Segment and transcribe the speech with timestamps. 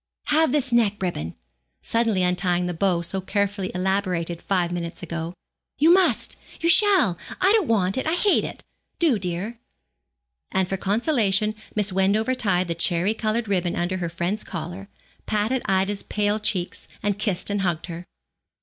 [0.29, 1.35] Have this neck ribbon,'
[1.83, 5.35] suddenly untying the bow so carefully elaborated five minutes ago.
[5.77, 8.63] 'You must, you shall; I don't want it; I hate it.
[8.97, 9.59] Do, dear.'
[10.51, 14.89] And for consolation Miss Wendover tied the cherry coloured ribbon under her friend's collar,
[15.27, 18.07] patted Ida's pale cheeks, and kissed and hugged her.